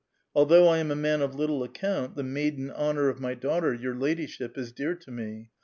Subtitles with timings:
[0.33, 3.93] Although I am a man of little account, the maiden honor of my daughter, your
[3.93, 5.49] ladyship, is dear to me.